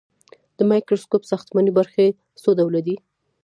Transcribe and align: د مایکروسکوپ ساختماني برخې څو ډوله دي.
د 0.57 0.59
مایکروسکوپ 0.71 1.23
ساختماني 1.31 1.71
برخې 1.77 2.05
څو 2.41 2.49
ډوله 2.59 2.81
دي. 2.87 2.95